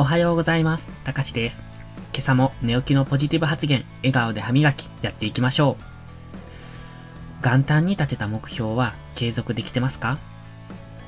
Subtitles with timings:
[0.00, 0.92] おはようございます。
[1.02, 1.60] たかしです。
[2.12, 5.76] 今朝も寝起きのポジティブ発言、笑顔で歯磨き、やっていきましょ
[7.42, 7.44] う。
[7.44, 10.18] 元旦に立てた目標は継続できてますか？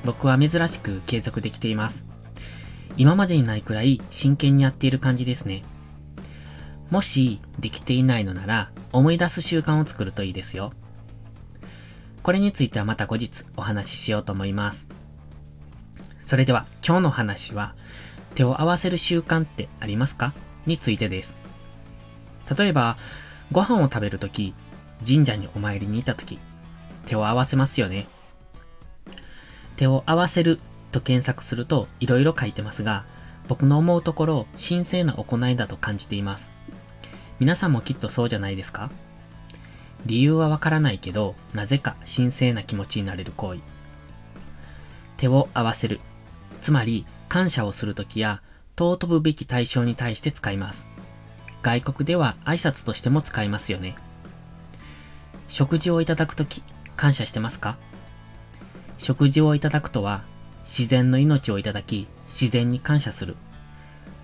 [0.03, 2.05] 僕は珍しく継続できています。
[2.97, 5.61] 今までにないくらい真剣にやっている感じですね。
[6.89, 10.73] もしできていないのなら思い出す習慣を作るといいですよ。
[12.23, 14.85] これについてはまた後日お話ししようと思います。
[16.19, 17.73] それでは今日の話は
[18.35, 20.33] 手を合わせる習慣ってありますか？
[20.65, 21.37] についてです。
[22.57, 22.97] 例えば、
[23.51, 24.53] ご飯を食べるとき、
[25.05, 26.39] 神社にお参りに行ったとき、
[27.05, 28.07] 手を合わせますよね。
[29.75, 30.59] 手を合わせる
[30.91, 33.05] と検索すると色々書いてますが、
[33.47, 36.51] 僕の思うところ神聖な行いだと感じています。
[37.39, 38.91] 皆さんもきっとそうじゃないですか？
[40.05, 43.61] 理由はわからないけど、なぜか神聖な気持ちになれる行為。
[45.17, 45.99] 手を合わせる。
[46.61, 48.41] つまり、感謝をするときや、
[48.77, 50.85] 尊ぶべき対象に対して使います。
[51.61, 53.95] 外国では挨拶としても使いますよね。
[55.47, 56.61] 食事をいただくとき、
[56.97, 57.77] 感謝してますか？
[58.97, 60.25] 食事をいただくとは、
[60.65, 63.37] 自然の命をいただき、自然に感謝する。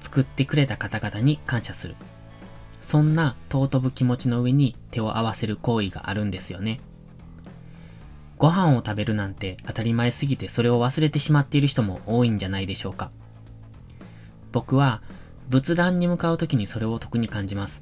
[0.02, 1.96] 作ってくれた方々に感謝する。
[2.82, 6.82] そんな尊ぶ気持ちの上に手を合わせる行為があるんですよね。
[8.38, 13.10] ご飯を食べるなんて当たり前すぎてそれを忘れてしまっている人も多いんじゃないでしょうか。
[14.52, 15.02] 僕は
[15.50, 17.82] 仏壇に向かう時にそれを特に感じます。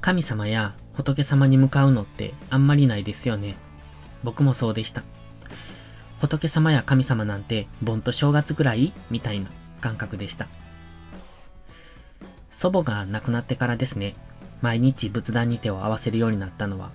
[0.00, 3.56] 神様や仏様に向かうのってあんまりないですよね。
[4.22, 5.02] 僕もそうでした。
[6.20, 10.48] 仏様や神様なんて盆と正月ぐらいみたいな感覚でした。
[12.50, 14.14] 祖母が亡くなってからですね、
[14.62, 16.90] 毎日仏壇に手を合わせるようになったのは。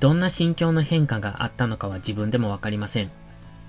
[0.00, 3.10] どんな心境の変化があったのかは自分でもわかりません。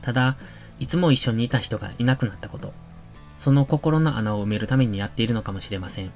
[0.01, 0.37] ただ、
[0.79, 2.73] いつも一緒にいた人がいなくなったこと。
[3.37, 6.11] その心の穴を埋めるためにやっているのかもしれません。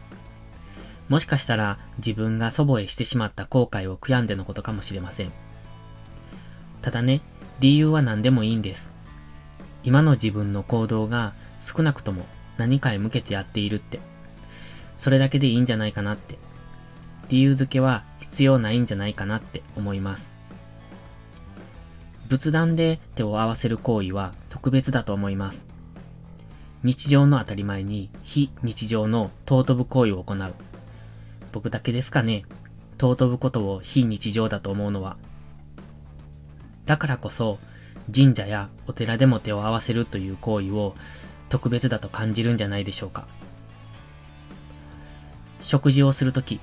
[1.09, 5.31] もしかしたら自分が祖母へしてしまった後悔を悔やんでのことかもしれません。
[6.81, 7.21] ただね、
[7.59, 8.89] 理由は何でもいいんです。
[9.83, 12.25] 今の自分の行動が少なくとも
[12.57, 13.99] 何かへ向けてやっているって。
[14.97, 16.39] それだけでいいんじゃないかなって。
[17.29, 20.31] 理由付けは必要ないんじゃないかなって思います。
[22.27, 25.65] 仏壇で手を合わせる行為は特別だと思います。
[26.83, 30.53] 日常の当たり前に非日常の尊ぶ行為を行う。
[31.51, 32.45] 僕だけですかね。
[32.99, 35.17] 尊ぶことを非日常だと思うのは。
[36.85, 37.57] だからこそ、
[38.13, 40.95] 神社やお寺でも手を合わせるという行為を
[41.49, 43.27] 特別だと感じるんじゃないでしょうか。
[45.61, 46.59] 食事をするとき、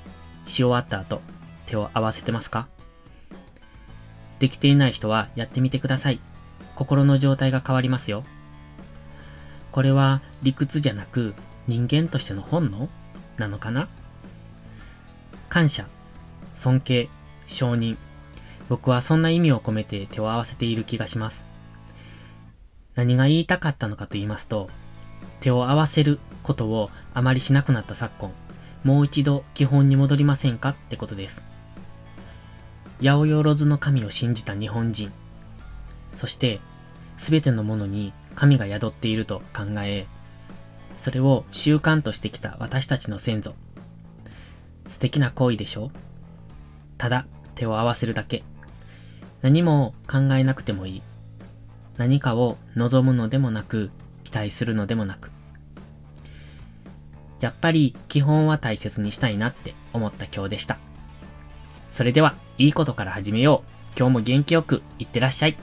[0.46, 1.20] し終わった後、
[1.66, 2.68] 手を合わせてますか？
[4.38, 6.20] できていない人はやってみてください。
[6.74, 8.24] 心の状態が変わりますよ。
[9.70, 11.34] これは理屈じゃなく
[11.66, 12.88] 人間としての本能？
[13.36, 13.88] なのかな？
[15.48, 15.86] 感謝、
[16.54, 17.08] 尊敬、
[17.46, 17.96] 承認。
[18.68, 21.44] 僕はそんな意味を込めて手を合わせている気がします。
[22.94, 24.68] 何が言いたかったのかと言いますと、
[25.40, 28.32] 手を合わせることをあまりしなくなった昨今、
[28.84, 31.42] もう一度基本に戻りませんかってことです。
[33.00, 35.10] 八百万の神を信じた日本人。
[36.12, 36.60] そして、
[37.16, 40.06] すべてのものに神が宿っていると考え、
[40.96, 43.54] それを習慣としてきた私たちの先祖。
[44.86, 45.90] 素敵な行為でしょ？
[46.96, 47.26] ただ
[47.56, 48.44] 手を合わせるだけ。
[49.40, 51.02] 何も考えなくてもいい。
[51.96, 53.90] 何かを望むのでもなく、
[54.22, 55.31] 期待するのでもなく。
[57.42, 60.78] やっぱり基本は大切にしたいなって思った今日でした。
[61.90, 63.98] それでは、いいことから始めよう。
[63.98, 65.56] 今日も元気よくいってらっしゃい。